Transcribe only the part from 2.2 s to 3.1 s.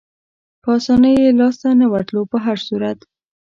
په هر صورت.